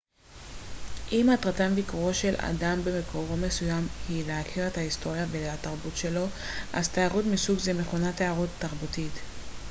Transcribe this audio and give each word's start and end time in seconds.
אם 1.11 1.29
מטרת 1.33 1.61
ביקורו 1.71 2.13
של 2.13 2.33
אדם 2.37 2.79
במקום 2.83 3.41
מסוים 3.41 3.87
היא 4.09 4.27
להכיר 4.27 4.67
את 4.67 4.77
ההיסטוריה 4.77 5.25
והתרבות 5.31 5.97
שלו 5.97 6.25
אז 6.73 6.89
תיירות 6.89 7.25
מסוג 7.25 7.59
זה 7.59 7.73
מכונה 7.73 8.13
תיירות 8.13 8.49
תרבותית 8.59 9.11